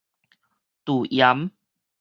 [0.85, 1.51] 駐鹽